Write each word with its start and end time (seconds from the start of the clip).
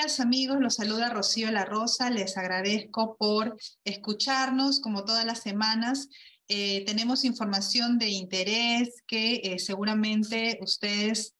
días 0.00 0.18
amigos, 0.18 0.60
los 0.60 0.76
saluda 0.76 1.10
Rocío 1.10 1.50
La 1.50 1.66
Rosa, 1.66 2.08
les 2.08 2.38
agradezco 2.38 3.18
por 3.18 3.58
escucharnos 3.84 4.80
como 4.80 5.04
todas 5.04 5.26
las 5.26 5.42
semanas. 5.42 6.08
Eh, 6.48 6.86
tenemos 6.86 7.22
información 7.26 7.98
de 7.98 8.08
interés 8.08 9.02
que 9.06 9.42
eh, 9.44 9.58
seguramente 9.58 10.58
ustedes 10.62 11.34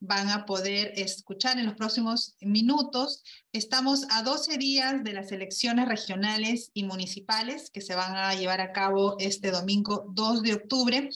van 0.00 0.30
a 0.30 0.46
poder 0.46 0.92
escuchar 0.96 1.60
en 1.60 1.66
los 1.66 1.76
próximos 1.76 2.34
minutos. 2.40 3.22
Estamos 3.52 4.04
a 4.10 4.24
12 4.24 4.58
días 4.58 5.04
de 5.04 5.12
las 5.12 5.30
elecciones 5.30 5.86
regionales 5.86 6.72
y 6.74 6.82
municipales 6.82 7.70
que 7.70 7.82
se 7.82 7.94
van 7.94 8.16
a 8.16 8.34
llevar 8.34 8.60
a 8.60 8.72
cabo 8.72 9.14
este 9.20 9.52
domingo 9.52 10.06
2 10.12 10.42
de 10.42 10.54
octubre. 10.54 11.08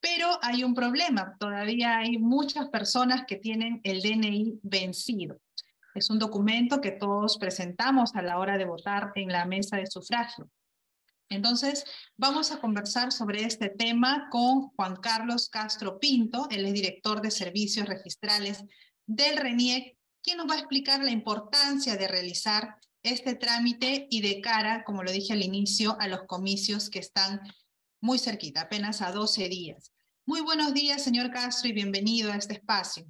Pero 0.00 0.40
hay 0.42 0.64
un 0.64 0.74
problema, 0.74 1.36
todavía 1.38 1.98
hay 1.98 2.18
muchas 2.18 2.68
personas 2.68 3.26
que 3.28 3.36
tienen 3.36 3.80
el 3.84 4.02
DNI 4.02 4.58
vencido. 4.64 5.38
Es 5.96 6.10
un 6.10 6.18
documento 6.18 6.82
que 6.82 6.90
todos 6.90 7.38
presentamos 7.38 8.14
a 8.14 8.20
la 8.20 8.38
hora 8.38 8.58
de 8.58 8.66
votar 8.66 9.12
en 9.14 9.28
la 9.28 9.46
mesa 9.46 9.78
de 9.78 9.86
sufragio. 9.86 10.50
Entonces, 11.30 11.84
vamos 12.18 12.52
a 12.52 12.60
conversar 12.60 13.12
sobre 13.12 13.44
este 13.44 13.70
tema 13.70 14.28
con 14.30 14.68
Juan 14.76 14.96
Carlos 14.96 15.48
Castro 15.48 15.98
Pinto, 15.98 16.48
él 16.50 16.66
es 16.66 16.74
director 16.74 17.22
de 17.22 17.30
servicios 17.30 17.88
registrales 17.88 18.62
del 19.06 19.38
RENIEC, 19.38 19.96
quien 20.22 20.36
nos 20.36 20.50
va 20.50 20.56
a 20.56 20.58
explicar 20.58 21.02
la 21.02 21.12
importancia 21.12 21.96
de 21.96 22.08
realizar 22.08 22.76
este 23.02 23.34
trámite 23.34 24.06
y 24.10 24.20
de 24.20 24.42
cara, 24.42 24.84
como 24.84 25.02
lo 25.02 25.10
dije 25.10 25.32
al 25.32 25.42
inicio, 25.42 25.96
a 25.98 26.08
los 26.08 26.24
comicios 26.24 26.90
que 26.90 26.98
están 26.98 27.40
muy 28.02 28.18
cerquita, 28.18 28.60
apenas 28.60 29.00
a 29.00 29.12
12 29.12 29.48
días. 29.48 29.92
Muy 30.26 30.42
buenos 30.42 30.74
días, 30.74 31.02
señor 31.02 31.30
Castro, 31.30 31.70
y 31.70 31.72
bienvenido 31.72 32.30
a 32.30 32.36
este 32.36 32.52
espacio. 32.52 33.06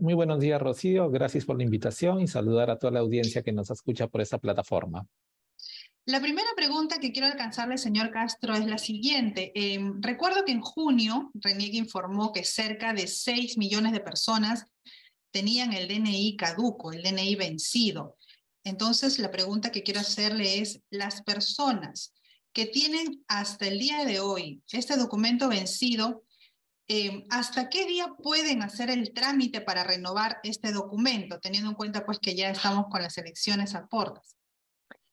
Muy 0.00 0.14
buenos 0.14 0.40
días, 0.40 0.60
Rocío. 0.60 1.10
Gracias 1.10 1.44
por 1.44 1.58
la 1.58 1.64
invitación 1.64 2.20
y 2.20 2.28
saludar 2.28 2.70
a 2.70 2.78
toda 2.78 2.92
la 2.92 3.00
audiencia 3.00 3.42
que 3.42 3.52
nos 3.52 3.70
escucha 3.70 4.08
por 4.08 4.20
esta 4.22 4.38
plataforma. 4.38 5.06
La 6.06 6.20
primera 6.20 6.48
pregunta 6.54 6.98
que 6.98 7.12
quiero 7.12 7.26
alcanzarle, 7.26 7.78
señor 7.78 8.10
Castro, 8.10 8.54
es 8.54 8.64
la 8.66 8.78
siguiente. 8.78 9.52
Em, 9.54 10.00
recuerdo 10.00 10.44
que 10.44 10.52
en 10.52 10.60
junio 10.60 11.32
Renieg 11.34 11.74
informó 11.74 12.32
que 12.32 12.44
cerca 12.44 12.94
de 12.94 13.06
6 13.06 13.58
millones 13.58 13.92
de 13.92 14.00
personas 14.00 14.66
tenían 15.32 15.72
el 15.72 15.88
DNI 15.88 16.36
caduco, 16.36 16.92
el 16.92 17.02
DNI 17.02 17.34
vencido. 17.34 18.16
Entonces, 18.64 19.18
la 19.18 19.30
pregunta 19.30 19.72
que 19.72 19.82
quiero 19.82 20.00
hacerle 20.00 20.60
es, 20.60 20.80
las 20.90 21.22
personas 21.22 22.14
que 22.52 22.66
tienen 22.66 23.24
hasta 23.28 23.66
el 23.66 23.78
día 23.78 24.04
de 24.04 24.20
hoy 24.20 24.62
este 24.72 24.96
documento 24.96 25.48
vencido, 25.48 26.24
em, 26.88 27.24
¿hasta 27.30 27.68
qué 27.68 27.86
día 27.86 28.14
pueden 28.22 28.62
hacer 28.62 28.90
el 28.90 29.12
trámite 29.12 29.60
para 29.60 29.84
renovar 29.84 30.38
este 30.42 30.72
documento, 30.72 31.38
teniendo 31.40 31.70
en 31.70 31.76
cuenta 31.76 32.04
pues 32.04 32.18
que 32.18 32.34
ya 32.34 32.50
estamos 32.50 32.86
con 32.90 33.02
las 33.02 33.18
elecciones 33.18 33.74
a 33.74 33.86
puertas? 33.86 34.36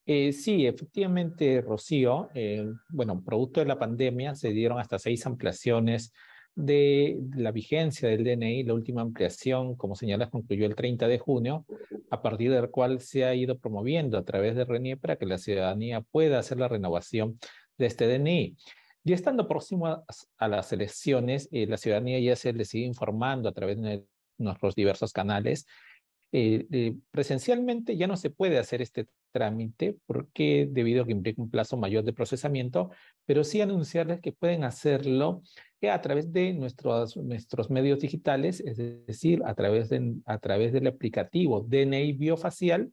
Eh, 0.06 0.34
sí, 0.34 0.66
efectivamente, 0.66 1.62
Rocío, 1.62 2.30
eh, 2.34 2.66
bueno, 2.90 3.24
producto 3.24 3.62
de 3.62 3.68
la 3.68 3.80
pandemia 3.80 4.36
se 4.36 4.50
dieron 4.50 4.80
hasta 4.80 5.00
seis 5.00 5.26
ampliaciones 5.26 6.12
de 6.56 7.20
la 7.36 7.52
vigencia 7.52 8.10
del 8.10 8.24
DNI. 8.24 8.64
La 8.64 8.74
última 8.74 9.02
ampliación, 9.02 9.76
como 9.76 9.96
señalas, 9.96 10.30
concluyó 10.30 10.66
el 10.66 10.76
30 10.76 11.08
de 11.08 11.20
junio, 11.20 11.66
a 12.10 12.22
partir 12.22 12.52
del 12.52 12.70
cual 12.70 13.00
se 13.00 13.26
ha 13.26 13.34
ido 13.34 13.58
promoviendo 13.58 14.18
a 14.18 14.26
través 14.26 14.56
de 14.56 14.66
RENIE 14.66 14.98
para 14.98 15.16
que 15.16 15.26
la 15.26 15.38
ciudadanía 15.38 16.02
pueda 16.02 16.40
hacer 16.40 16.60
la 16.60 16.68
renovación 16.68 17.40
de 17.78 17.86
este 17.86 18.08
DNI. 18.08 18.58
Y 19.04 19.14
estando 19.14 19.48
próximo 19.48 19.88
a, 19.88 20.48
las 20.48 20.72
elecciones, 20.72 21.50
eh, 21.52 21.68
la 21.68 21.78
ciudadanía 21.78 22.20
ya 22.20 22.36
se 22.36 22.54
le 22.54 22.66
sigue 22.66 22.86
informando 22.86 23.50
a 23.50 23.54
través 23.54 23.82
de 23.82 24.06
nuestros 24.38 24.76
diversos 24.76 25.12
canales 25.12 25.66
eh, 26.36 26.66
eh, 26.72 26.96
presencialmente 27.12 27.96
ya 27.96 28.08
no 28.08 28.18
se 28.18 28.32
puede 28.32 28.58
hacer 28.58 28.82
este 28.82 29.06
trámite 29.32 29.98
porque 30.08 30.68
debido 30.70 31.04
a 31.04 31.06
que 31.06 31.12
implica 31.12 31.40
un 31.40 31.52
plazo 31.52 31.78
mayor 31.78 32.04
de 32.04 32.12
procesamiento, 32.12 32.90
pero 33.28 33.44
sí 33.44 33.62
anunciarles 33.62 34.20
que 34.20 34.32
pueden 34.32 34.64
hacerlo 34.64 35.44
a 35.88 36.02
través 36.02 36.34
de 36.34 36.54
nuestros, 36.54 37.18
nuestros 37.18 37.70
medios 37.70 38.00
digitales, 38.00 38.62
es 38.62 38.78
decir, 38.78 39.44
a 39.46 39.54
través, 39.54 39.90
de, 39.90 40.16
a 40.26 40.40
través 40.40 40.74
del 40.74 40.88
aplicativo 40.88 41.62
DNI 41.62 42.14
Biofacial. 42.14 42.92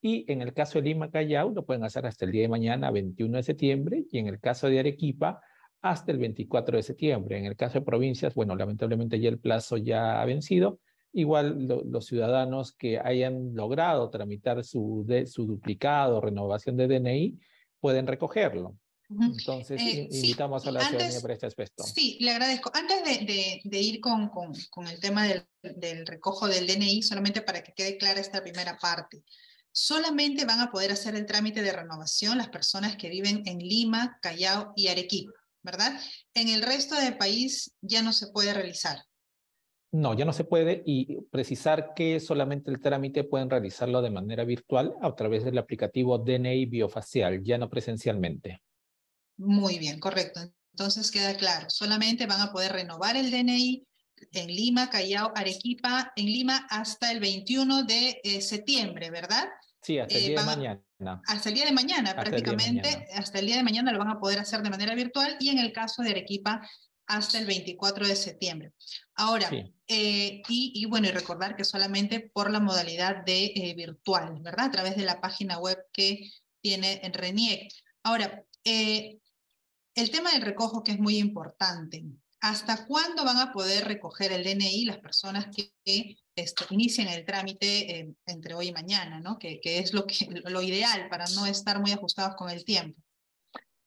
Y 0.00 0.30
en 0.30 0.42
el 0.42 0.52
caso 0.52 0.78
de 0.78 0.88
Lima 0.88 1.10
Callao 1.10 1.50
lo 1.50 1.64
pueden 1.64 1.84
hacer 1.84 2.06
hasta 2.06 2.24
el 2.24 2.32
día 2.32 2.42
de 2.42 2.48
mañana, 2.48 2.90
21 2.90 3.36
de 3.36 3.42
septiembre, 3.42 4.04
y 4.10 4.18
en 4.18 4.28
el 4.28 4.40
caso 4.40 4.68
de 4.68 4.78
Arequipa, 4.78 5.40
hasta 5.82 6.12
el 6.12 6.18
24 6.18 6.76
de 6.76 6.82
septiembre. 6.82 7.38
En 7.38 7.46
el 7.46 7.56
caso 7.56 7.78
de 7.78 7.84
provincias, 7.84 8.34
bueno, 8.34 8.54
lamentablemente 8.56 9.18
ya 9.20 9.28
el 9.28 9.38
plazo 9.38 9.76
ya 9.76 10.20
ha 10.20 10.24
vencido, 10.24 10.80
Igual 11.16 11.66
los 11.66 12.04
ciudadanos 12.04 12.72
que 12.72 12.98
hayan 12.98 13.54
logrado 13.54 14.10
tramitar 14.10 14.62
su, 14.62 15.02
de, 15.06 15.26
su 15.26 15.46
duplicado, 15.46 16.20
renovación 16.20 16.76
de 16.76 16.88
DNI, 16.88 17.38
pueden 17.80 18.06
recogerlo. 18.06 18.76
Entonces, 19.08 19.80
eh, 19.80 20.08
invitamos 20.10 20.66
a 20.66 20.72
la 20.72 20.86
ciudadanía 20.86 21.18
para 21.22 21.32
este 21.32 21.46
aspecto. 21.46 21.84
Sí, 21.84 22.18
le 22.20 22.32
agradezco. 22.32 22.70
Antes 22.74 23.02
de, 23.02 23.62
de, 23.64 23.80
ir 23.80 23.98
con, 24.00 24.28
con, 24.28 24.52
con, 24.68 24.88
el 24.88 25.00
tema 25.00 25.26
del, 25.26 25.46
del 25.62 26.06
recojo 26.06 26.48
del 26.48 26.66
DNI, 26.66 27.00
solamente 27.00 27.40
para 27.40 27.62
que 27.62 27.72
quede 27.72 27.96
clara 27.96 28.20
esta 28.20 28.42
primera 28.42 28.76
parte, 28.76 29.22
solamente 29.76 30.46
van 30.46 30.60
a 30.60 30.70
poder 30.70 30.90
hacer 30.90 31.14
el 31.16 31.26
trámite 31.26 31.60
de 31.60 31.70
renovación 31.70 32.38
las 32.38 32.48
personas 32.48 32.96
que 32.96 33.10
viven 33.10 33.42
en 33.44 33.58
Lima, 33.58 34.18
Callao 34.22 34.72
y 34.74 34.88
Arequipa, 34.88 35.32
¿verdad? 35.62 36.00
En 36.32 36.48
el 36.48 36.62
resto 36.62 36.94
del 36.94 37.18
país 37.18 37.74
ya 37.82 38.00
no 38.00 38.14
se 38.14 38.28
puede 38.28 38.54
realizar. 38.54 39.04
No, 39.92 40.14
ya 40.14 40.24
no 40.24 40.32
se 40.32 40.44
puede 40.44 40.82
y 40.86 41.20
precisar 41.30 41.92
que 41.94 42.20
solamente 42.20 42.70
el 42.70 42.80
trámite 42.80 43.24
pueden 43.24 43.50
realizarlo 43.50 44.00
de 44.00 44.08
manera 44.08 44.44
virtual 44.44 44.94
a 45.02 45.14
través 45.14 45.44
del 45.44 45.58
aplicativo 45.58 46.16
DNI 46.16 46.64
Biofacial, 46.64 47.44
ya 47.44 47.58
no 47.58 47.68
presencialmente. 47.68 48.62
Muy 49.36 49.78
bien, 49.78 50.00
correcto. 50.00 50.40
Entonces 50.72 51.10
queda 51.10 51.36
claro, 51.36 51.68
solamente 51.68 52.24
van 52.24 52.40
a 52.40 52.50
poder 52.50 52.72
renovar 52.72 53.14
el 53.16 53.30
DNI 53.30 53.86
en 54.32 54.46
Lima, 54.46 54.88
Callao, 54.88 55.32
Arequipa, 55.34 56.12
en 56.16 56.26
Lima 56.26 56.66
hasta 56.70 57.12
el 57.12 57.20
21 57.20 57.84
de 57.84 58.20
eh, 58.24 58.40
septiembre, 58.40 59.10
¿verdad? 59.10 59.46
Sí, 59.82 59.98
hasta 59.98 60.18
el 60.18 60.24
eh, 60.24 60.28
día 60.28 60.40
de 60.40 60.46
mañana. 60.46 61.22
Hasta 61.26 61.48
el 61.48 61.54
día 61.54 61.64
de 61.66 61.72
mañana, 61.72 62.14
prácticamente, 62.14 63.08
hasta 63.14 63.38
el 63.38 63.46
día 63.46 63.56
de 63.56 63.62
mañana 63.62 63.92
lo 63.92 63.98
van 63.98 64.08
a 64.08 64.20
poder 64.20 64.38
hacer 64.38 64.62
de 64.62 64.70
manera 64.70 64.94
virtual 64.94 65.36
y 65.40 65.50
en 65.50 65.58
el 65.58 65.72
caso 65.72 66.02
de 66.02 66.10
Arequipa 66.10 66.60
hasta 67.06 67.38
el 67.38 67.46
24 67.46 68.06
de 68.06 68.16
septiembre. 68.16 68.72
Ahora, 69.14 69.48
eh, 69.86 70.42
y, 70.48 70.84
bueno, 70.86 71.06
y 71.06 71.12
recordar 71.12 71.56
que 71.56 71.64
solamente 71.64 72.30
por 72.32 72.50
la 72.50 72.60
modalidad 72.60 73.24
de 73.24 73.52
eh, 73.54 73.74
virtual, 73.76 74.40
¿verdad? 74.40 74.66
A 74.66 74.70
través 74.70 74.96
de 74.96 75.04
la 75.04 75.20
página 75.20 75.58
web 75.58 75.78
que 75.92 76.30
tiene 76.60 77.00
RENIEC. 77.12 77.72
Ahora, 78.02 78.44
eh, 78.64 79.18
el 79.94 80.10
tema 80.10 80.32
del 80.32 80.42
recojo 80.42 80.82
que 80.82 80.92
es 80.92 80.98
muy 80.98 81.18
importante. 81.18 82.04
¿Hasta 82.40 82.86
cuándo 82.86 83.24
van 83.24 83.38
a 83.38 83.52
poder 83.52 83.84
recoger 83.84 84.32
el 84.32 84.44
DNI 84.44 84.84
las 84.84 84.98
personas 84.98 85.46
que 85.54 85.72
este, 86.34 86.64
inicien 86.70 87.08
el 87.08 87.24
trámite 87.24 88.14
entre 88.26 88.54
hoy 88.54 88.68
y 88.68 88.72
mañana, 88.72 89.20
¿no? 89.20 89.38
Que, 89.38 89.58
que 89.60 89.78
es 89.78 89.94
lo, 89.94 90.06
que, 90.06 90.16
lo 90.44 90.62
ideal 90.62 91.08
para 91.08 91.24
no 91.34 91.46
estar 91.46 91.80
muy 91.80 91.92
ajustados 91.92 92.36
con 92.36 92.50
el 92.50 92.64
tiempo. 92.64 93.00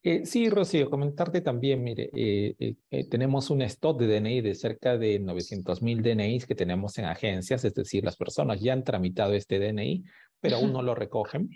Eh, 0.01 0.25
sí, 0.25 0.49
Rocío, 0.49 0.89
comentarte 0.89 1.41
también, 1.41 1.83
mire, 1.83 2.09
eh, 2.15 2.75
eh, 2.89 3.09
tenemos 3.09 3.49
un 3.49 3.61
stock 3.63 3.99
de 3.99 4.07
DNI 4.07 4.39
de 4.39 4.55
cerca 4.55 4.97
de 4.97 5.19
900 5.19 5.81
mil 5.81 6.01
DNIs 6.01 6.45
que 6.45 6.55
tenemos 6.55 6.97
en 6.97 7.05
agencias, 7.05 7.65
es 7.65 7.73
decir, 7.73 8.05
las 8.05 8.15
personas 8.15 8.61
ya 8.61 8.71
han 8.71 8.85
tramitado 8.85 9.33
este 9.33 9.59
DNI, 9.59 10.05
pero 10.39 10.55
aún 10.55 10.71
no 10.71 10.81
lo 10.81 10.95
recogen. 10.95 11.49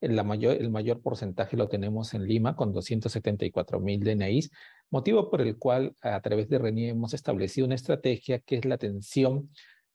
El, 0.00 0.22
mayor, 0.24 1.02
porcentaje 1.02 1.56
lo 1.56 1.68
tenemos 1.68 2.14
en 2.14 2.26
Lima 2.26 2.56
con 2.56 2.72
274 2.72 3.80
mil 3.80 4.00
DNIs, 4.00 4.50
motivo 4.88 5.30
por 5.30 5.42
el 5.42 5.58
cual 5.58 5.94
a 6.00 6.20
través 6.22 6.48
de 6.48 6.58
RENI 6.58 6.88
hemos 6.88 7.12
establecido 7.12 7.66
una 7.66 7.74
estrategia 7.74 8.38
que 8.38 8.56
es 8.56 8.64
la 8.64 8.76
atención 8.76 9.50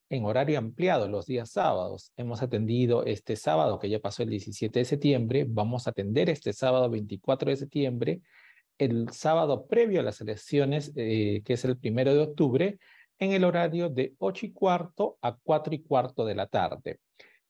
en 0.10 0.26
horario 0.26 0.60
ampliado 0.60 1.08
los 1.08 1.26
días 1.26 1.50
sábados. 1.52 2.12
Hemos 2.18 2.44
atendido 2.44 3.04
este 3.04 3.36
sábado, 3.36 3.80
que 3.80 3.90
ya 3.90 4.00
pasó 4.00 4.22
el 4.22 4.30
17 4.30 4.78
de 4.78 4.86
septiembre, 4.86 5.46
vamos 5.48 5.88
a 5.88 5.90
atender 5.90 6.30
este 6.30 6.54
sábado 6.54 6.90
24 6.92 7.50
de 7.50 7.58
septiembre, 7.58 8.22
el 8.78 9.10
sábado 9.12 9.66
previo 9.66 10.02
a 10.02 10.04
las 10.04 10.22
elecciones, 10.22 10.92
eh, 10.96 11.42
que 11.44 11.54
es 11.54 11.66
el 11.66 11.78
primero 11.78 12.14
de 12.14 12.20
octubre, 12.20 12.78
en 13.18 13.32
el 13.32 13.44
horario 13.44 13.90
de 13.90 14.14
8 14.20 14.46
y 14.46 14.52
cuarto 14.52 15.18
a 15.22 15.36
4 15.36 15.74
y 15.74 15.82
cuarto 15.82 16.26
de 16.26 16.36
la 16.36 16.48
tarde. 16.48 17.00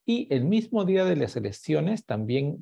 Y 0.06 0.28
el 0.34 0.46
mismo 0.46 0.86
día 0.86 1.04
de 1.06 1.16
las 1.16 1.36
elecciones 1.36 2.06
también 2.06 2.58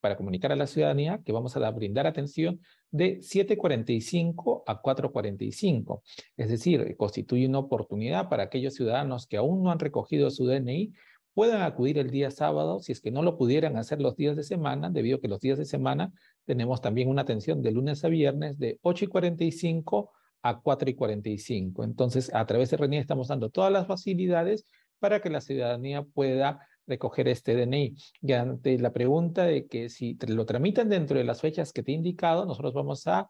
para 0.00 0.16
comunicar 0.16 0.52
a 0.52 0.56
la 0.56 0.66
ciudadanía 0.66 1.20
que 1.24 1.32
vamos 1.32 1.56
a 1.56 1.70
brindar 1.70 2.06
atención 2.06 2.60
de 2.90 3.18
7.45 3.18 4.62
a 4.66 4.80
4.45. 4.80 6.02
Es 6.36 6.48
decir, 6.48 6.96
constituye 6.96 7.46
una 7.46 7.58
oportunidad 7.58 8.28
para 8.28 8.44
aquellos 8.44 8.74
ciudadanos 8.74 9.26
que 9.26 9.36
aún 9.36 9.62
no 9.62 9.70
han 9.70 9.78
recogido 9.78 10.30
su 10.30 10.46
DNI 10.46 10.92
puedan 11.36 11.60
acudir 11.60 11.98
el 11.98 12.10
día 12.10 12.30
sábado, 12.30 12.80
si 12.80 12.92
es 12.92 13.02
que 13.02 13.10
no 13.10 13.20
lo 13.20 13.36
pudieran 13.36 13.76
hacer 13.76 14.00
los 14.00 14.16
días 14.16 14.36
de 14.36 14.42
semana, 14.42 14.88
debido 14.88 15.18
a 15.18 15.20
que 15.20 15.28
los 15.28 15.38
días 15.38 15.58
de 15.58 15.66
semana 15.66 16.10
tenemos 16.46 16.80
también 16.80 17.10
una 17.10 17.20
atención 17.20 17.60
de 17.60 17.72
lunes 17.72 18.02
a 18.06 18.08
viernes 18.08 18.58
de 18.58 18.78
8 18.80 19.04
y 19.04 19.08
45 19.08 20.12
a 20.40 20.60
4 20.62 20.88
y 20.88 20.94
45. 20.94 21.84
Entonces, 21.84 22.32
a 22.32 22.46
través 22.46 22.70
de 22.70 22.78
RENI 22.78 22.96
estamos 22.96 23.28
dando 23.28 23.50
todas 23.50 23.70
las 23.70 23.86
facilidades 23.86 24.64
para 24.98 25.20
que 25.20 25.28
la 25.28 25.42
ciudadanía 25.42 26.04
pueda 26.04 26.58
recoger 26.86 27.28
este 27.28 27.54
DNI. 27.54 27.96
Y 28.22 28.32
ante 28.32 28.78
la 28.78 28.92
pregunta 28.92 29.44
de 29.44 29.66
que 29.66 29.88
si 29.88 30.16
lo 30.26 30.46
tramitan 30.46 30.88
dentro 30.88 31.18
de 31.18 31.24
las 31.24 31.40
fechas 31.40 31.72
que 31.72 31.82
te 31.82 31.92
he 31.92 31.94
indicado, 31.94 32.46
nosotros 32.46 32.74
vamos 32.74 33.06
a, 33.06 33.28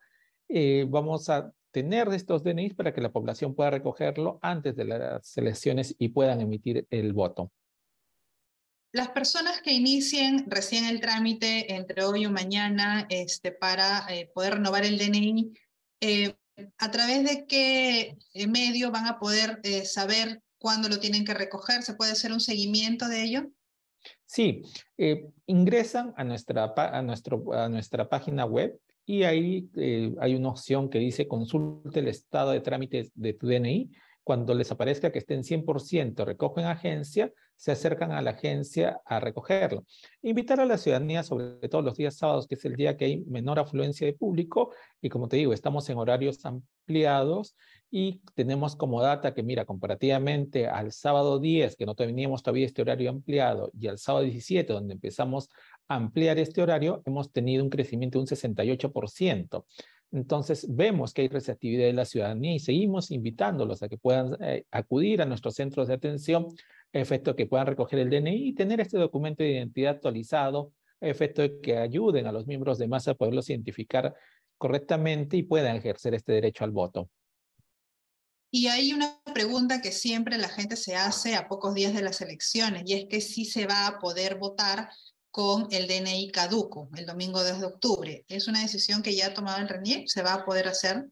eh, 0.49 0.87
vamos 0.89 1.29
a 1.29 1.53
tener 1.71 2.09
estos 2.09 2.43
DNIs 2.43 2.75
para 2.75 2.95
que 2.95 3.01
la 3.01 3.13
población 3.13 3.55
pueda 3.55 3.71
recogerlo 3.71 4.39
antes 4.43 4.77
de 4.77 4.85
las 4.85 5.37
elecciones 5.37 5.95
y 5.99 6.09
puedan 6.09 6.41
emitir 6.41 6.87
el 6.91 7.13
voto. 7.13 7.53
Las 8.93 9.09
personas 9.09 9.61
que 9.61 9.73
inicien 9.73 10.47
recién 10.49 10.87
el 10.87 11.01
trámite 11.01 11.75
entre 11.75 12.05
hoy 12.05 12.25
o 12.25 12.31
mañana 12.31 13.07
este, 13.11 13.53
para 13.53 14.07
eh, 14.09 14.31
poder 14.33 14.55
renovar 14.55 14.85
el 14.85 14.97
DNI, 14.97 15.53
eh, 16.01 16.35
¿a 16.79 16.91
través 16.91 17.25
de 17.25 17.47
qué 17.47 18.17
medio 18.49 18.91
van 18.91 19.07
a 19.07 19.19
poder 19.19 19.61
saber 19.85 20.41
cuándo 20.59 20.89
lo 20.89 20.99
tienen 20.99 21.25
que 21.25 21.35
recoger? 21.35 21.83
¿Se 21.83 21.95
puede 21.95 22.13
hacer 22.13 22.33
un 22.33 22.41
seguimiento 22.41 23.09
de 23.09 23.23
ello? 23.23 23.51
Sí, 24.25 24.63
eh, 24.99 25.29
ingresan 25.47 26.15
a 26.17 26.25
nuestra, 26.25 26.73
a, 26.77 27.03
nuestro, 27.03 27.53
a 27.53 27.69
nuestra 27.69 28.09
página 28.09 28.45
web 28.45 28.79
y 29.05 29.23
ahí 29.23 29.69
eh, 29.77 30.15
hay 30.21 30.35
una 30.35 30.51
opción 30.51 30.91
que 30.91 30.99
dice 30.99 31.29
consulte 31.29 32.01
el 32.01 32.09
estado 32.09 32.51
de 32.51 32.61
trámites 32.61 33.11
de 33.15 33.35
tu 33.35 33.47
DNI 33.47 33.91
cuando 34.27 34.55
les 34.55 34.73
aparezca 34.73 35.13
que 35.13 35.21
estén 35.21 35.45
100% 35.45 36.25
recogen 36.25 36.65
agencia, 36.65 37.33
se 37.55 37.71
acercan 37.71 38.11
a 38.11 38.21
la 38.21 38.33
agencia 38.33 39.01
a 39.05 39.21
recogerlo. 39.21 39.85
Invitar 40.21 40.59
a 40.59 40.67
la 40.67 40.79
ciudadanía, 40.79 41.23
sobre 41.23 41.69
todo 41.69 41.83
los 41.83 41.97
días 41.97 42.17
sábados, 42.17 42.49
que 42.49 42.57
es 42.57 42.65
el 42.65 42.75
día 42.75 42.97
que 42.97 43.05
hay 43.05 43.19
menor 43.19 43.61
afluencia 43.61 44.05
de 44.05 44.15
público, 44.15 44.75
y 45.01 45.11
como 45.11 45.29
te 45.29 45.37
digo, 45.37 45.53
estamos 45.53 45.89
en 45.91 45.99
horarios 45.99 46.45
ampliados 46.45 47.55
y 47.91 48.21
tenemos 48.35 48.77
como 48.77 49.01
data 49.01 49.33
que, 49.35 49.43
mira, 49.43 49.65
comparativamente 49.65 50.67
al 50.67 50.93
sábado 50.93 51.39
10, 51.39 51.77
que 51.77 51.87
no 51.87 51.95
teníamos 51.95 52.43
todavía 52.43 52.67
este 52.67 52.83
horario 52.83 53.11
ampliado, 53.11 53.71
y 53.79 53.87
al 53.87 53.99
sábado 53.99 54.25
17, 54.25 54.73
donde 54.73 54.95
empezamos 54.95 55.49
a 55.89 55.97
ampliar 55.97 56.39
este 56.39 56.63
horario, 56.63 57.03
hemos 57.07 57.33
tenido 57.33 57.63
un 57.63 57.71
crecimiento 57.71 58.19
de 58.19 58.23
un 58.23 58.27
68%. 58.29 59.65
Entonces 60.13 60.67
vemos 60.69 61.13
que 61.13 61.23
hay 61.23 61.29
receptividad 61.29 61.87
de 61.87 61.93
la 61.93 62.05
ciudadanía 62.05 62.55
y 62.55 62.59
seguimos 62.59 63.11
invitándolos 63.11 63.83
a 63.83 63.89
que 63.89 63.99
puedan 63.99 64.37
eh, 64.41 64.65
acudir 64.71 65.21
a 65.21 65.27
nuestros 65.27 65.55
centros 65.55 65.89
de 65.89 65.95
atención, 65.95 66.47
efecto 66.93 67.35
que 67.37 67.47
puedan 67.47 67.67
recoger 67.67 67.99
el 67.99 68.11
DNI 68.11 68.49
y 68.49 68.55
tener 68.55 68.81
este 68.81 68.99
documento 68.99 69.43
de 69.43 69.51
identidad 69.51 69.97
actualizado, 69.97 70.73
efecto 71.01 71.43
que 71.61 71.77
ayuden 71.77 72.27
a 72.27 72.33
los 72.33 72.47
miembros 72.47 72.79
de 72.79 72.89
masa 72.89 73.13
a 73.13 73.15
poderlos 73.15 73.51
identificar 73.51 74.15
correctamente 74.59 75.37
y 75.37 75.43
puedan 75.43 75.77
ejercer 75.77 76.15
este 76.15 76.33
derecho 76.33 76.65
al 76.65 76.71
voto. 76.71 77.11
Y 78.59 78.69
hay 78.69 78.95
una 78.95 79.21
pregunta 79.35 79.83
que 79.83 79.93
siempre 79.93 80.39
la 80.39 80.49
gente 80.49 80.77
se 80.77 80.97
hace 80.97 81.37
a 81.37 81.47
pocos 81.47 81.75
días 81.75 81.93
de 81.93 82.01
las 82.01 82.23
elecciones, 82.23 82.85
y 82.87 82.95
es 82.95 83.05
que 83.05 83.21
si 83.21 83.45
se 83.45 83.67
va 83.67 83.87
a 83.87 83.99
poder 83.99 84.37
votar 84.37 84.89
con 85.31 85.69
el 85.71 85.87
DNI 85.87 86.31
caduco 86.31 86.89
el 86.97 87.05
domingo 87.05 87.45
2 87.45 87.61
de 87.61 87.67
octubre. 87.67 88.25
¿Es 88.29 88.49
una 88.49 88.63
decisión 88.63 89.03
que 89.03 89.15
ya 89.15 89.27
ha 89.27 89.35
tomado 89.35 89.61
el 89.61 89.69
RENIEC? 89.69 90.09
¿Se 90.09 90.23
va 90.23 90.33
a 90.33 90.47
poder 90.47 90.69
hacer? 90.69 91.05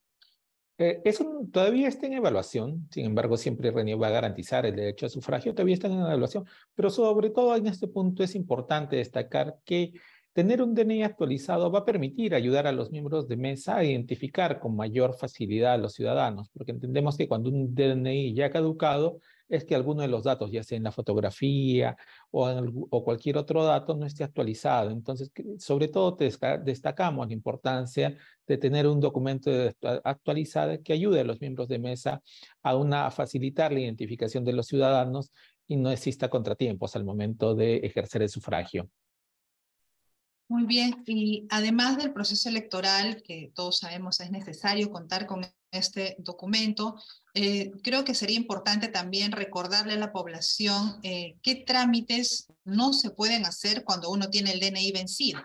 Eh, 0.79 1.03
eso 1.05 1.47
todavía 1.53 1.87
está 1.87 2.07
en 2.07 2.15
evaluación, 2.15 2.89
sin 2.91 3.05
embargo, 3.05 3.37
siempre 3.37 3.71
RENIEC 3.71 4.01
va 4.01 4.07
a 4.07 4.13
garantizar 4.13 4.65
el 4.65 4.77
derecho 4.77 5.05
a 5.05 5.11
sufragio, 5.11 5.53
todavía 5.53 5.75
está 5.75 5.89
en 5.89 6.01
evaluación, 6.01 6.47
pero 6.75 6.89
sobre 6.89 7.29
todo 7.29 7.55
en 7.57 7.67
este 7.67 7.89
punto 7.89 8.25
es 8.25 8.35
importante 8.35 8.97
destacar 8.97 9.59
que 9.67 9.93
Tener 10.35 10.61
un 10.63 10.75
DNI 10.75 11.05
actualizado 11.05 11.71
va 11.71 11.79
a 11.81 11.85
permitir 11.85 12.35
ayudar 12.35 12.67
a 12.67 12.73
los 12.73 12.91
miembros 12.91 13.29
de 13.29 13.37
mesa 13.37 13.77
a 13.77 13.85
identificar 13.85 14.59
con 14.59 14.75
mayor 14.75 15.15
facilidad 15.15 15.75
a 15.75 15.79
los 15.79 15.95
ciudadanos, 15.95 16.51
porque 16.51 16.73
entendemos 16.73 17.17
que 17.17 17.29
cuando 17.29 17.51
un 17.51 17.73
DNI 17.73 18.35
ya 18.35 18.51
caducado, 18.51 19.21
es 19.49 19.65
que 19.65 19.77
alguno 19.77 20.03
de 20.03 20.09
los 20.09 20.25
datos, 20.25 20.51
ya 20.51 20.65
sea 20.65 20.77
en 20.77 20.83
la 20.83 20.91
fotografía 20.91 21.97
o, 22.33 23.05
cualquier 23.05 23.37
otro 23.37 23.63
dato, 23.63 23.95
no 23.95 24.07
esté 24.07 24.25
actualizado. 24.25 24.91
Entonces, 24.91 25.31
sobre 25.59 25.87
todo 25.87 26.17
destacamos 26.65 27.29
la 27.29 27.33
importancia 27.33 28.17
de 28.45 28.59
tener 28.59 28.89
un 28.89 28.99
documento 28.99 29.51
actualizado 30.03 30.83
que 30.83 30.95
ayude 30.95 31.21
a 31.21 31.25
los 31.25 31.41
miembros 31.41 31.69
de 31.69 31.79
mesa 31.79 32.23
a, 32.65 33.07
a 33.07 33.11
facilitar 33.13 33.73
la 33.73 33.81
identificación 33.81 34.45
de 34.45 34.53
los 34.55 34.67
ciudadanos 34.67 35.31
y 35.69 35.77
no 35.77 35.93
exista 35.93 36.29
contratiempos 36.29 36.97
al 36.97 37.05
momento 37.05 37.55
de 37.55 37.77
ejercer 37.77 38.23
el 38.23 38.29
sufragio. 38.29 38.91
Muy 40.55 40.67
bien, 40.67 41.03
y 41.05 41.49
además 41.51 41.99
del 41.99 42.13
proceso 42.13 42.49
electoral, 42.49 43.25
que 43.25 43.51
todos 43.57 43.79
sabemos 43.79 44.21
es 44.21 44.31
necesario 44.31 44.89
contar 44.89 45.27
con 45.27 45.45
este 45.73 46.15
documento, 46.21 46.95
eh, 47.35 47.73
creo 47.83 48.05
que 48.05 48.15
sería 48.15 48.37
importante 48.37 48.87
también 48.87 49.33
recordarle 49.33 49.95
a 49.95 49.99
la 49.99 50.13
población 50.13 51.01
eh, 51.03 51.35
qué 51.43 51.57
trámites 51.57 52.47
no 52.65 52.93
se 52.93 53.11
pueden 53.11 53.47
hacer 53.47 53.83
cuando 53.83 54.11
uno 54.11 54.31
tiene 54.31 54.53
el 54.53 54.61
DNI 54.61 54.93
vencido. 54.93 55.41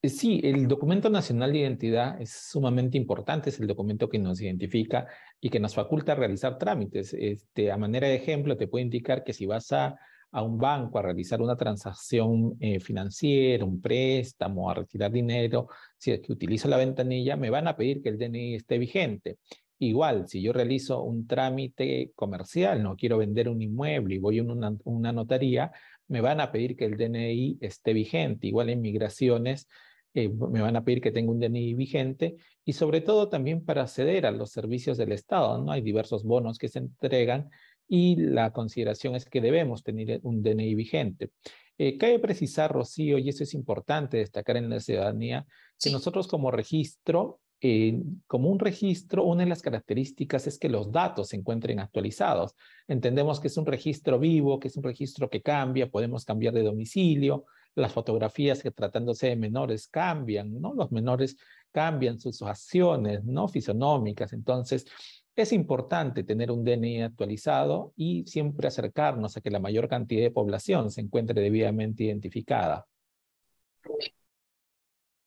Eh, 0.00 0.08
sí, 0.08 0.40
el 0.42 0.68
documento 0.68 1.10
nacional 1.10 1.52
de 1.52 1.58
identidad 1.58 2.18
es 2.18 2.30
sumamente 2.50 2.96
importante, 2.96 3.50
es 3.50 3.60
el 3.60 3.66
documento 3.66 4.08
que 4.08 4.18
nos 4.18 4.40
identifica 4.40 5.06
y 5.38 5.50
que 5.50 5.60
nos 5.60 5.74
faculta 5.74 6.14
realizar 6.14 6.56
trámites. 6.56 7.12
Este, 7.12 7.70
a 7.70 7.76
manera 7.76 8.08
de 8.08 8.14
ejemplo, 8.14 8.56
te 8.56 8.68
puede 8.68 8.86
indicar 8.86 9.22
que 9.22 9.34
si 9.34 9.44
vas 9.44 9.70
a 9.70 9.98
a 10.32 10.42
un 10.42 10.58
banco 10.58 10.98
a 10.98 11.02
realizar 11.02 11.40
una 11.42 11.56
transacción 11.56 12.56
eh, 12.58 12.80
financiera, 12.80 13.64
un 13.64 13.80
préstamo, 13.80 14.70
a 14.70 14.74
retirar 14.74 15.12
dinero, 15.12 15.68
si 15.98 16.10
es 16.10 16.20
que 16.20 16.32
utilizo 16.32 16.68
la 16.68 16.78
ventanilla, 16.78 17.36
me 17.36 17.50
van 17.50 17.68
a 17.68 17.76
pedir 17.76 18.02
que 18.02 18.08
el 18.08 18.18
DNI 18.18 18.54
esté 18.56 18.78
vigente. 18.78 19.36
Igual, 19.78 20.28
si 20.28 20.40
yo 20.40 20.52
realizo 20.52 21.02
un 21.02 21.26
trámite 21.26 22.12
comercial, 22.14 22.82
no 22.82 22.96
quiero 22.96 23.18
vender 23.18 23.48
un 23.48 23.60
inmueble 23.60 24.14
y 24.14 24.18
voy 24.18 24.38
a 24.38 24.42
una, 24.44 25.12
notaría, 25.12 25.70
me 26.08 26.20
van 26.20 26.40
a 26.40 26.50
pedir 26.50 26.76
que 26.76 26.86
el 26.86 26.96
DNI 26.96 27.58
esté 27.60 27.92
vigente. 27.92 28.46
Igual 28.46 28.70
en 28.70 28.80
migraciones, 28.80 29.68
eh, 30.14 30.28
me 30.28 30.62
van 30.62 30.76
a 30.76 30.84
pedir 30.84 31.00
que 31.02 31.10
tenga 31.10 31.32
un 31.32 31.40
DNI 31.40 31.74
vigente 31.74 32.36
y 32.64 32.72
sobre 32.74 33.00
todo 33.00 33.28
también 33.28 33.64
para 33.64 33.82
acceder 33.82 34.24
a 34.24 34.30
los 34.30 34.50
servicios 34.50 34.96
del 34.96 35.12
Estado, 35.12 35.62
¿no? 35.62 35.72
Hay 35.72 35.82
diversos 35.82 36.22
bonos 36.22 36.58
que 36.58 36.68
se 36.68 36.78
entregan 36.78 37.50
y 37.94 38.16
la 38.16 38.54
consideración 38.54 39.16
es 39.16 39.26
que 39.26 39.42
debemos 39.42 39.82
tener 39.82 40.18
un 40.22 40.42
DNI 40.42 40.74
vigente. 40.74 41.32
Eh, 41.76 41.98
cabe 41.98 42.18
precisar, 42.20 42.72
Rocío, 42.72 43.18
y 43.18 43.28
eso 43.28 43.44
es 43.44 43.52
importante 43.52 44.16
destacar 44.16 44.56
en 44.56 44.70
la 44.70 44.80
ciudadanía, 44.80 45.46
que 45.78 45.90
nosotros 45.90 46.26
como 46.26 46.50
registro, 46.50 47.40
eh, 47.60 48.00
como 48.26 48.48
un 48.48 48.60
registro, 48.60 49.24
una 49.24 49.42
de 49.42 49.50
las 49.50 49.60
características 49.60 50.46
es 50.46 50.58
que 50.58 50.70
los 50.70 50.90
datos 50.90 51.28
se 51.28 51.36
encuentren 51.36 51.80
actualizados. 51.80 52.54
Entendemos 52.88 53.40
que 53.40 53.48
es 53.48 53.58
un 53.58 53.66
registro 53.66 54.18
vivo, 54.18 54.58
que 54.58 54.68
es 54.68 54.76
un 54.78 54.84
registro 54.84 55.28
que 55.28 55.42
cambia, 55.42 55.90
podemos 55.90 56.24
cambiar 56.24 56.54
de 56.54 56.62
domicilio, 56.62 57.44
las 57.74 57.92
fotografías 57.92 58.62
que 58.62 58.70
tratándose 58.70 59.26
de 59.26 59.36
menores 59.36 59.86
cambian, 59.86 60.62
¿no? 60.62 60.72
Los 60.72 60.92
menores 60.92 61.36
cambian 61.70 62.18
sus 62.18 62.40
acciones, 62.40 63.22
¿no? 63.24 63.48
Fisonómicas. 63.48 64.32
Entonces, 64.32 64.86
es 65.34 65.52
importante 65.52 66.24
tener 66.24 66.50
un 66.50 66.64
DNI 66.64 67.02
actualizado 67.02 67.92
y 67.96 68.24
siempre 68.26 68.68
acercarnos 68.68 69.36
a 69.36 69.40
que 69.40 69.50
la 69.50 69.60
mayor 69.60 69.88
cantidad 69.88 70.22
de 70.22 70.30
población 70.30 70.90
se 70.90 71.00
encuentre 71.00 71.40
debidamente 71.40 72.04
identificada. 72.04 72.86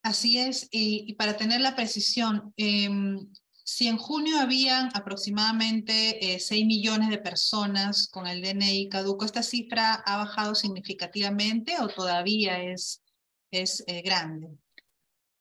Así 0.03 0.38
es, 0.38 0.67
y, 0.71 1.13
para 1.15 1.35
tener 1.35 1.62
la 1.62 1.75
precisión, 1.75 2.53
em, 2.57 3.27
si 3.63 3.88
en 3.88 3.97
junio 3.97 4.39
habían 4.39 4.91
aproximadamente 4.93 6.19
6 6.39 6.51
eh, 6.51 6.65
millones 6.65 7.09
de 7.09 7.17
personas 7.17 8.07
con 8.07 8.27
el 8.27 8.43
DNI 8.43 8.88
caduco, 8.89 9.25
¿esta 9.25 9.41
cifra 9.41 9.95
ha 9.95 10.17
bajado 10.17 10.53
significativamente 10.53 11.74
o 11.81 11.88
todavía 11.88 12.62
es, 12.62 13.01
es 13.50 13.83
eh, 13.88 14.03
grande? 14.03 14.50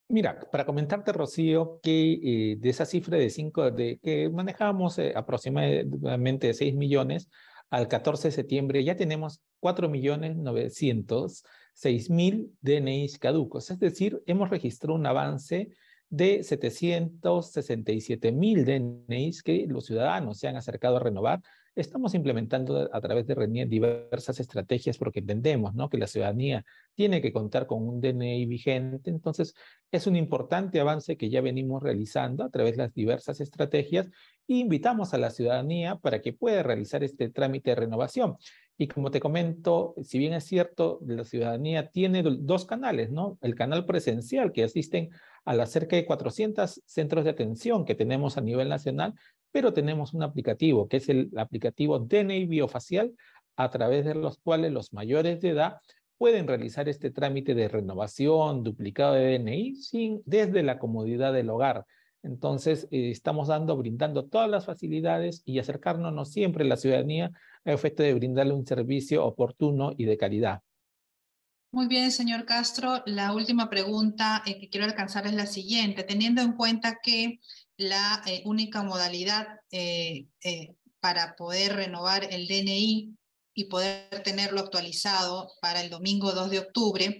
Mira, 0.08 0.38
para 0.52 0.66
comentarte, 0.66 1.12
Rocío, 1.12 1.80
que 1.82 2.52
eh, 2.52 2.56
de 2.58 2.68
esa 2.68 2.84
cifra 2.84 3.16
de 3.16 3.30
5, 3.30 3.70
de 3.70 3.98
que 4.02 4.28
manejamos 4.28 4.98
eh, 4.98 5.12
aproximadamente 5.16 6.52
6 6.52 6.74
millones, 6.74 7.28
al 7.70 7.88
14 7.88 8.28
de 8.28 8.32
septiembre 8.32 8.84
ya 8.84 8.96
tenemos 8.96 9.40
4 9.60 9.88
millones 9.88 10.36
906 10.36 12.10
mil 12.10 12.52
DNIs 12.60 13.18
caducos. 13.18 13.70
Es 13.70 13.78
decir, 13.78 14.22
hemos 14.26 14.50
registrado 14.50 14.94
un 14.94 15.06
avance 15.06 15.70
de 16.10 16.42
767 16.44 18.30
mil 18.30 18.64
DNIs 18.64 19.42
que 19.42 19.66
los 19.66 19.86
ciudadanos 19.86 20.38
se 20.38 20.48
han 20.48 20.56
acercado 20.56 20.98
a 20.98 21.00
renovar 21.00 21.40
Estamos 21.76 22.14
implementando 22.14 22.88
a 22.92 23.00
través 23.00 23.26
de 23.26 23.34
RENIE 23.34 23.66
diversas 23.66 24.38
estrategias 24.38 24.96
porque 24.96 25.18
entendemos 25.18 25.74
¿no? 25.74 25.88
que 25.88 25.98
la 25.98 26.06
ciudadanía 26.06 26.64
tiene 26.94 27.20
que 27.20 27.32
contar 27.32 27.66
con 27.66 27.88
un 27.88 28.00
DNI 28.00 28.46
vigente. 28.46 29.10
Entonces, 29.10 29.54
es 29.90 30.06
un 30.06 30.14
importante 30.14 30.78
avance 30.78 31.16
que 31.16 31.30
ya 31.30 31.40
venimos 31.40 31.82
realizando 31.82 32.44
a 32.44 32.50
través 32.50 32.76
de 32.76 32.84
las 32.84 32.94
diversas 32.94 33.40
estrategias 33.40 34.06
e 34.46 34.54
invitamos 34.54 35.14
a 35.14 35.18
la 35.18 35.30
ciudadanía 35.30 35.96
para 35.96 36.22
que 36.22 36.32
pueda 36.32 36.62
realizar 36.62 37.02
este 37.02 37.28
trámite 37.28 37.70
de 37.70 37.76
renovación. 37.76 38.36
Y 38.78 38.86
como 38.86 39.10
te 39.10 39.18
comento, 39.18 39.94
si 40.02 40.18
bien 40.18 40.32
es 40.34 40.44
cierto, 40.44 41.00
la 41.04 41.24
ciudadanía 41.24 41.90
tiene 41.90 42.22
dos 42.22 42.66
canales, 42.66 43.10
¿no? 43.10 43.36
El 43.40 43.56
canal 43.56 43.84
presencial 43.84 44.52
que 44.52 44.62
asisten 44.62 45.10
a 45.44 45.54
las 45.54 45.70
cerca 45.70 45.96
de 45.96 46.06
400 46.06 46.82
centros 46.86 47.24
de 47.24 47.30
atención 47.30 47.84
que 47.84 47.94
tenemos 47.94 48.36
a 48.36 48.40
nivel 48.40 48.68
nacional 48.68 49.14
pero 49.54 49.72
tenemos 49.72 50.14
un 50.14 50.24
aplicativo, 50.24 50.88
que 50.88 50.96
es 50.96 51.08
el 51.08 51.30
aplicativo 51.36 52.00
DNI 52.00 52.46
Biofacial, 52.46 53.14
a 53.54 53.70
través 53.70 54.04
de 54.04 54.16
los 54.16 54.36
cuales 54.38 54.72
los 54.72 54.92
mayores 54.92 55.40
de 55.40 55.50
edad 55.50 55.76
pueden 56.18 56.48
realizar 56.48 56.88
este 56.88 57.12
trámite 57.12 57.54
de 57.54 57.68
renovación, 57.68 58.64
duplicado 58.64 59.14
de 59.14 59.38
DNI, 59.38 59.76
sin, 59.76 60.22
desde 60.26 60.64
la 60.64 60.80
comodidad 60.80 61.32
del 61.32 61.50
hogar. 61.50 61.86
Entonces, 62.24 62.88
eh, 62.90 63.10
estamos 63.10 63.46
dando, 63.46 63.76
brindando 63.76 64.24
todas 64.24 64.50
las 64.50 64.66
facilidades 64.66 65.42
y 65.44 65.60
acercarnos 65.60 66.32
siempre 66.32 66.64
a 66.64 66.66
la 66.66 66.76
ciudadanía 66.76 67.30
a 67.64 67.72
efecto 67.72 68.02
de 68.02 68.14
brindarle 68.14 68.54
un 68.54 68.66
servicio 68.66 69.24
oportuno 69.24 69.92
y 69.96 70.04
de 70.04 70.16
calidad. 70.16 70.62
Muy 71.70 71.86
bien, 71.86 72.10
señor 72.10 72.44
Castro. 72.44 73.02
La 73.06 73.32
última 73.32 73.70
pregunta 73.70 74.42
eh, 74.46 74.58
que 74.58 74.68
quiero 74.68 74.86
alcanzar 74.86 75.28
es 75.28 75.34
la 75.34 75.46
siguiente. 75.46 76.02
Teniendo 76.02 76.42
en 76.42 76.52
cuenta 76.52 76.98
que 77.00 77.40
la 77.76 78.22
eh, 78.26 78.42
única 78.44 78.82
modalidad 78.82 79.46
para 81.00 81.36
poder 81.36 81.74
renovar 81.74 82.26
el 82.30 82.46
DNI 82.46 83.14
y 83.54 83.64
poder 83.64 84.22
tenerlo 84.24 84.60
actualizado 84.60 85.52
para 85.60 85.80
el 85.80 85.90
domingo 85.90 86.32
2 86.32 86.50
de 86.50 86.58
octubre, 86.58 87.18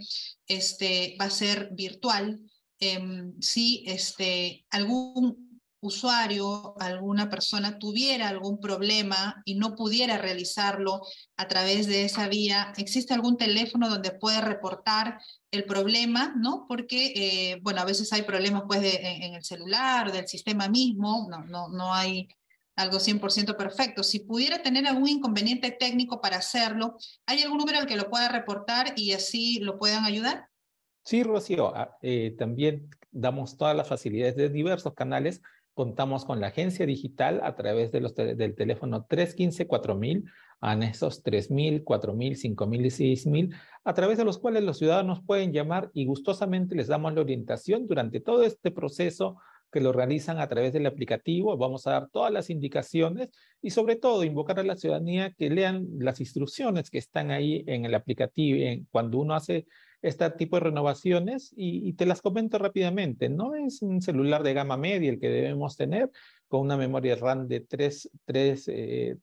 este, 0.48 1.16
va 1.20 1.26
a 1.26 1.30
ser 1.30 1.70
virtual. 1.72 2.40
Em, 2.80 3.34
si 3.40 3.84
este, 3.86 4.66
algún 4.70 5.53
usuario, 5.88 6.74
alguna 6.80 7.28
persona 7.30 7.78
tuviera 7.78 8.28
algún 8.28 8.60
problema 8.60 9.42
y 9.44 9.54
no 9.56 9.74
pudiera 9.74 10.18
realizarlo 10.18 11.02
a 11.36 11.48
través 11.48 11.86
de 11.86 12.04
esa 12.04 12.28
vía, 12.28 12.72
¿existe 12.76 13.14
algún 13.14 13.36
teléfono 13.36 13.88
donde 13.88 14.10
puede 14.12 14.40
reportar 14.40 15.20
el 15.50 15.64
problema? 15.64 16.34
¿no? 16.36 16.66
Porque, 16.68 17.12
eh, 17.16 17.60
bueno, 17.62 17.80
a 17.80 17.84
veces 17.84 18.12
hay 18.12 18.22
problemas 18.22 18.64
pues, 18.66 18.82
en, 18.82 19.34
el 19.34 19.44
celular, 19.44 20.12
del 20.12 20.28
sistema 20.28 20.68
mismo, 20.68 21.26
no, 21.30 21.44
no, 21.44 21.68
no 21.68 21.94
hay 21.94 22.28
algo 22.76 22.98
100% 22.98 23.56
perfecto. 23.56 24.02
Si 24.02 24.20
pudiera 24.20 24.62
tener 24.62 24.86
algún 24.86 25.08
inconveniente 25.08 25.70
técnico 25.70 26.20
para 26.20 26.38
hacerlo, 26.38 26.96
¿hay 27.26 27.42
algún 27.42 27.58
número 27.58 27.78
al 27.78 27.86
que 27.86 27.96
lo 27.96 28.10
pueda 28.10 28.28
reportar 28.28 28.94
y 28.96 29.12
así 29.12 29.60
lo 29.60 29.78
puedan 29.78 30.04
ayudar? 30.04 30.48
Sí, 31.04 31.22
Rocío, 31.22 31.74
ah, 31.76 31.96
eh, 32.02 32.34
también 32.38 32.88
damos 33.10 33.56
todas 33.56 33.76
las 33.76 33.88
facilidades 33.88 34.36
de 34.36 34.48
diversos 34.48 34.94
canales. 34.94 35.40
Contamos 35.74 36.24
con 36.24 36.40
la 36.40 36.46
agencia 36.46 36.86
digital 36.86 37.40
a 37.42 37.56
través 37.56 37.90
de 37.90 38.00
los 38.00 38.14
del 38.14 38.54
teléfono 38.54 39.06
315-4000, 39.08 40.24
anexos 40.60 41.22
3000, 41.22 41.82
4000, 41.82 42.36
5000 42.36 42.86
y 42.86 42.90
6000, 42.90 43.54
a 43.84 43.94
través 43.94 44.16
de 44.16 44.24
los 44.24 44.38
cuales 44.38 44.62
los 44.62 44.78
ciudadanos 44.78 45.20
pueden 45.26 45.52
llamar 45.52 45.90
y 45.92 46.06
gustosamente 46.06 46.76
les 46.76 46.86
damos 46.86 47.12
la 47.14 47.20
orientación 47.22 47.86
durante 47.86 48.20
todo 48.20 48.44
este 48.44 48.70
proceso 48.70 49.36
que 49.74 49.80
lo 49.80 49.92
realizan 49.92 50.38
a 50.38 50.48
través 50.48 50.72
del 50.72 50.86
aplicativo. 50.86 51.56
Vamos 51.56 51.88
a 51.88 51.90
dar 51.90 52.08
todas 52.08 52.32
las 52.32 52.48
indicaciones 52.48 53.30
y 53.60 53.70
sobre 53.70 53.96
todo 53.96 54.22
invocar 54.22 54.60
a 54.60 54.62
la 54.62 54.76
ciudadanía 54.76 55.32
que 55.32 55.50
lean 55.50 55.88
las 55.98 56.20
instrucciones 56.20 56.90
que 56.90 56.98
están 56.98 57.32
ahí 57.32 57.64
en 57.66 57.84
el 57.84 57.96
aplicativo 57.96 58.56
en, 58.60 58.86
cuando 58.92 59.18
uno 59.18 59.34
hace 59.34 59.66
este 60.04 60.28
tipo 60.32 60.56
de 60.56 60.64
renovaciones 60.64 61.54
y, 61.56 61.94
te 61.94 62.04
las 62.04 62.20
comento 62.20 62.58
rápidamente. 62.58 63.30
No 63.30 63.54
es 63.54 63.80
un 63.80 64.02
celular 64.02 64.42
de 64.42 64.52
gama 64.52 64.76
media 64.76 65.10
el 65.10 65.18
que 65.18 65.30
debemos 65.30 65.76
tener 65.78 66.10
con 66.46 66.60
una 66.60 66.76
memoria 66.76 67.16
RAM 67.16 67.48
de 67.48 67.60
3, 67.60 68.10
3, 68.26 68.70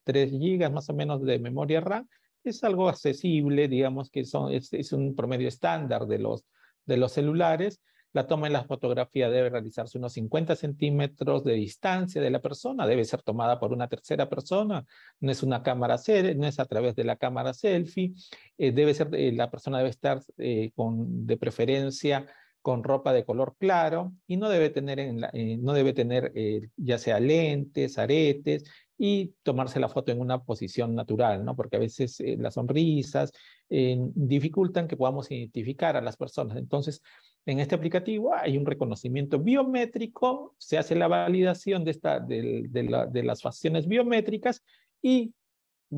3 0.04 0.32
gigas 0.32 0.72
más 0.72 0.90
o 0.90 0.94
menos 0.94 1.22
de 1.24 1.38
memoria 1.38 1.82
RAM. 1.82 2.08
Es 2.44 2.64
algo 2.64 2.90
accesible, 2.90 3.68
digamos 3.68 4.10
que 4.10 4.26
son, 4.26 4.52
es, 4.52 4.74
es 4.74 4.92
un 4.92 5.16
promedio 5.16 5.48
estándar 5.48 6.08
de 6.08 6.18
los, 6.18 6.46
de 6.88 6.98
los 6.98 7.12
celulares 7.12 7.80
la 8.14 8.28
toma 8.28 8.48
en 8.48 8.54
la 8.54 8.64
fotografía 8.64 9.30
debe 9.30 9.50
realizarse 9.50 9.98
unos 9.98 10.14
50 10.14 10.56
centímetros 10.56 11.44
de 11.44 11.54
distancia 11.54 12.22
de 12.22 12.30
la 12.30 12.42
persona, 12.42 12.86
debe 12.86 13.06
ser 13.06 13.22
tomada 13.22 13.60
por 13.60 13.72
una 13.72 13.88
tercera 13.88 14.30
persona, 14.30 14.86
no 15.20 15.32
es 15.32 15.44
una 15.44 15.64
cámara, 15.64 15.96
no 16.36 16.48
es 16.48 16.60
a 16.60 16.66
través 16.66 16.96
de 16.96 17.04
la 17.04 17.16
cámara 17.16 17.54
selfie, 17.54 18.14
eh, 18.58 18.72
debe 18.72 18.94
ser, 18.94 19.10
eh, 19.14 19.32
la 19.32 19.50
persona 19.50 19.78
debe 19.78 19.90
estar 19.90 20.22
eh, 20.38 20.72
con, 20.76 21.26
de 21.26 21.38
preferencia 21.38 22.28
con 22.62 22.84
ropa 22.84 23.12
de 23.12 23.26
color 23.26 23.56
claro 23.58 24.14
y 24.28 24.38
no 24.38 24.48
debe 24.48 24.70
tener, 24.70 25.00
en 25.00 25.64
no 25.64 25.74
debe 25.74 25.94
tener 25.94 26.32
ya 26.78 27.00
sea 27.00 27.20
lentes, 27.20 27.98
aretes 27.98 28.66
y 29.04 29.34
tomarse 29.42 29.80
la 29.80 29.90
foto 29.90 30.12
en 30.12 30.22
una 30.22 30.44
posición 30.44 30.94
natural, 30.94 31.44
¿no? 31.44 31.56
Porque 31.56 31.76
a 31.76 31.80
veces 31.80 32.22
las 32.38 32.54
sonrisas 32.54 33.32
dificultan 33.68 34.88
que 34.88 34.96
podamos 34.96 35.32
identificar 35.32 35.98
a 35.98 36.02
las 36.02 36.18
personas. 36.18 36.56
Entonces, 36.56 37.02
en 37.48 37.60
este 37.60 37.74
aplicativo 37.74 38.36
hay 38.36 38.60
un 38.60 38.66
reconocimiento 38.68 39.40
biométrico, 39.40 40.54
se 40.60 40.78
hace 40.78 40.94
la 40.94 41.08
validación 41.08 41.84
de, 41.84 41.90
esta, 41.90 42.20
de, 42.20 42.68
de, 42.70 43.24
las 43.24 43.42
facciones 43.42 43.88
biométricas 43.88 44.64
y 45.02 45.34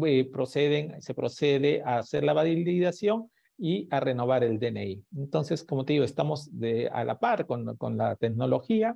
eh, 0.06 0.24
proceden, 0.32 1.02
se 1.02 1.14
procede 1.14 1.82
a 1.84 1.98
hacer 1.98 2.24
la 2.24 2.32
validación 2.32 3.30
y 3.58 3.86
a 3.92 4.00
renovar 4.00 4.46
el 4.46 4.60
DNI. 4.60 5.04
Entonces, 5.18 5.66
como 5.66 5.84
te 5.84 5.92
digo, 5.92 6.06
estamos 6.06 6.58
de, 6.58 6.88
a 6.88 7.04
la 7.04 7.20
par 7.20 7.46
con, 7.48 7.76
con 7.76 7.98
la 7.98 8.16
tecnología, 8.16 8.96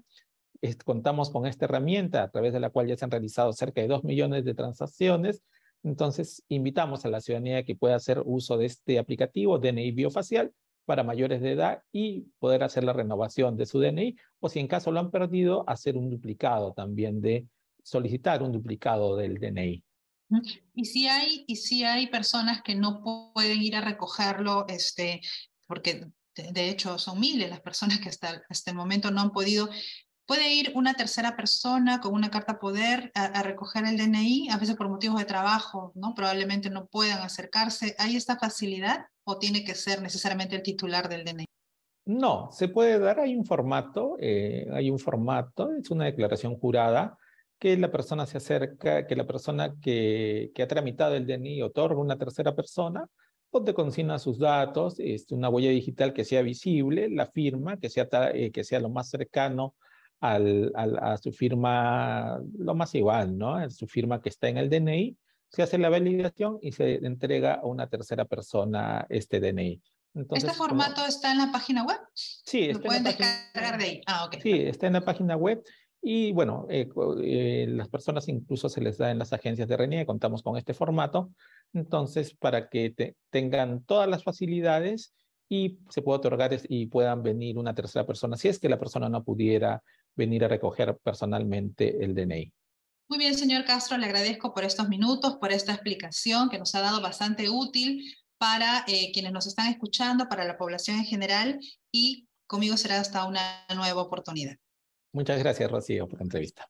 contamos 0.83 1.29
con 1.29 1.45
esta 1.45 1.65
herramienta 1.65 2.23
a 2.23 2.29
través 2.29 2.53
de 2.53 2.59
la 2.59 2.69
cual 2.69 2.87
ya 2.87 2.97
se 2.97 3.05
han 3.05 3.11
realizado 3.11 3.53
cerca 3.53 3.81
de 3.81 3.87
2 3.87 4.03
millones 4.03 4.45
de 4.45 4.53
transacciones. 4.53 5.43
Entonces, 5.83 6.43
invitamos 6.49 7.05
a 7.05 7.09
la 7.09 7.21
ciudadanía 7.21 7.63
que 7.63 7.75
pueda 7.75 7.95
hacer 7.95 8.21
uso 8.25 8.57
de 8.57 8.65
este 8.65 8.99
aplicativo 8.99 9.59
DNI 9.59 9.91
biofacial 9.91 10.51
para 10.85 11.03
mayores 11.03 11.41
de 11.41 11.51
edad 11.51 11.83
y 11.91 12.27
poder 12.39 12.63
hacer 12.63 12.83
la 12.83 12.93
renovación 12.93 13.57
de 13.57 13.65
su 13.65 13.79
DNI 13.79 14.15
o 14.39 14.49
si 14.49 14.59
en 14.59 14.67
caso 14.67 14.91
lo 14.91 14.99
han 14.99 15.11
perdido, 15.11 15.63
hacer 15.67 15.97
un 15.97 16.09
duplicado 16.09 16.73
también 16.73 17.21
de 17.21 17.45
solicitar 17.83 18.41
un 18.41 18.51
duplicado 18.51 19.15
del 19.15 19.37
DNI. 19.37 19.83
Y 20.75 20.85
si 20.85 21.07
hay, 21.07 21.45
y 21.47 21.55
si 21.55 21.83
hay 21.83 22.07
personas 22.07 22.61
que 22.61 22.75
no 22.75 23.01
pueden 23.33 23.61
ir 23.61 23.75
a 23.75 23.81
recogerlo, 23.81 24.65
este, 24.67 25.21
porque 25.67 26.05
de, 26.35 26.69
hecho 26.69 26.97
son 26.99 27.19
miles 27.19 27.49
las 27.49 27.61
personas 27.61 27.99
que 27.99 28.09
hasta, 28.09 28.43
hasta 28.49 28.71
el 28.71 28.77
momento 28.77 29.09
no 29.09 29.21
han 29.21 29.31
podido, 29.31 29.69
¿Puede 30.27 30.53
ir 30.53 30.73
una 30.75 30.93
tercera 30.93 31.37
persona 31.37 32.01
con 32.01 32.13
una 32.13 32.29
carta 32.29 32.59
poder 32.59 33.13
a, 33.15 33.41
recoger 33.43 33.85
el 33.85 33.97
DNI? 33.97 34.49
A 34.49 34.57
veces 34.57 34.75
por 34.75 34.89
motivos 34.89 35.17
de 35.19 35.25
trabajo, 35.25 35.93
¿no? 35.95 36.13
Probablemente 36.13 36.69
no 36.69 36.87
puedan 36.87 37.19
acercarse. 37.19 37.95
¿Hay 37.97 38.17
esta 38.17 38.37
facilidad 38.37 39.05
o 39.23 39.39
tiene 39.39 39.63
que 39.63 39.73
ser 39.73 40.01
necesariamente 40.01 40.57
el 40.57 40.63
titular 40.63 41.07
del 41.07 41.23
DNI? 41.23 41.45
No, 42.07 42.49
se 42.51 42.67
puede 42.67 42.99
dar, 42.99 43.21
hay 43.21 43.37
un 43.37 43.45
formato, 43.45 44.17
eh, 44.19 44.67
hay 44.73 44.89
un 44.89 44.99
formato, 44.99 45.71
es 45.71 45.89
una 45.91 46.03
declaración 46.05 46.57
jurada, 46.57 47.17
que 47.57 47.77
la 47.77 47.89
persona 47.89 48.25
se 48.25 48.35
acerca, 48.35 49.07
que 49.07 49.15
la 49.15 49.25
persona 49.25 49.75
que, 49.81 50.51
que 50.53 50.61
ha 50.61 50.67
tramitado 50.67 51.15
el 51.15 51.25
DNI 51.25 51.61
otorga 51.61 51.95
a 51.95 52.03
una 52.03 52.17
tercera 52.17 52.53
persona, 52.53 53.07
donde 53.49 53.73
consigna 53.73 54.19
sus 54.19 54.39
datos, 54.39 54.99
es 54.99 55.21
este, 55.21 55.35
una 55.35 55.47
huella 55.47 55.69
digital 55.69 56.11
que 56.11 56.25
sea 56.25 56.41
visible, 56.41 57.09
la 57.09 57.27
firma, 57.27 57.77
que 57.77 57.89
sea, 57.89 58.09
eh, 58.33 58.51
que 58.51 58.65
sea 58.65 58.81
lo 58.81 58.89
más 58.89 59.09
cercano 59.09 59.75
al, 60.19 60.71
a 60.75 61.17
su 61.17 61.31
firma, 61.31 62.39
lo 62.57 62.75
más 62.75 62.93
igual, 62.95 63.37
¿no? 63.37 63.55
A 63.55 63.69
su 63.69 63.87
firma 63.87 64.21
que 64.21 64.29
está 64.29 64.49
en 64.49 64.57
el 64.57 64.69
DNI, 64.69 65.17
se 65.49 65.63
hace 65.63 65.77
la 65.77 65.89
validación 65.89 66.59
y 66.61 66.71
se 66.71 66.95
entrega 67.05 67.55
a 67.55 67.65
una 67.65 67.87
tercera 67.87 68.25
persona 68.25 69.05
este 69.09 69.39
DNI. 69.39 69.81
¿Este 70.31 70.53
formato 70.53 71.05
está 71.05 71.31
en 71.31 71.37
la 71.37 71.51
página 71.51 71.83
web? 71.83 71.99
Sí, 72.13 72.73
¿Lo 72.73 72.81
pueden 72.81 73.03
descargar 73.03 73.77
de 73.77 73.83
ahí? 73.83 74.01
Ah, 74.07 74.25
ok. 74.25 74.37
Sí, 74.41 74.51
está 74.51 74.87
en 74.87 74.93
la 74.93 75.05
página 75.05 75.35
web. 75.35 75.63
Y 76.01 76.31
bueno, 76.31 76.65
eh, 76.69 76.89
eh, 77.23 77.65
las 77.69 77.89
personas 77.89 78.27
incluso 78.27 78.69
se 78.69 78.81
les 78.81 78.97
da 78.97 79.11
en 79.11 79.19
las 79.19 79.33
agencias 79.33 79.67
de 79.67 79.77
RENIE, 79.77 80.05
contamos 80.05 80.41
con 80.41 80.57
este 80.57 80.73
formato. 80.73 81.31
Entonces, 81.73 82.33
para 82.33 82.69
que 82.69 83.15
tengan 83.29 83.83
todas 83.83 84.07
las 84.07 84.23
facilidades 84.23 85.13
y 85.49 85.79
se 85.89 86.01
pueda 86.01 86.17
otorgar 86.17 86.57
y 86.67 86.87
puedan 86.87 87.23
venir 87.23 87.57
una 87.57 87.75
tercera 87.75 88.05
persona, 88.05 88.37
si 88.37 88.47
es 88.47 88.59
que 88.59 88.69
la 88.69 88.79
persona 88.79 89.09
no 89.09 89.23
pudiera 89.23 89.83
venir 90.17 90.43
a 90.43 90.49
recoger 90.49 90.97
personalmente 91.01 92.03
el 92.03 92.13
DNI. 92.13 92.51
Muy 93.09 93.19
bien, 93.19 93.37
señor 93.37 93.63
Castro, 93.63 93.97
le 93.97 94.05
agradezco 94.05 94.53
por 94.53 94.65
estos 94.65 94.89
minutos, 94.89 95.37
por 95.37 95.53
esta 95.53 95.71
explicación 95.71 96.49
que 96.49 96.59
nos 96.59 96.75
ha 96.75 96.81
dado 96.81 97.01
bastante 97.01 97.49
útil 97.49 98.13
para 98.37 98.83
eh, 98.87 99.11
quienes 99.13 99.31
nos 99.31 99.47
están 99.47 99.67
escuchando, 99.67 100.27
para 100.27 100.43
la 100.43 100.57
población 100.57 100.97
en 100.97 101.05
general 101.05 101.59
y 101.91 102.27
conmigo 102.47 102.75
será 102.75 102.99
hasta 102.99 103.25
una 103.25 103.65
nueva 103.73 104.01
oportunidad. 104.01 104.57
Muchas 105.13 105.39
gracias, 105.39 105.71
Rocío, 105.71 106.07
por 106.07 106.19
la 106.19 106.23
entrevista. 106.23 106.67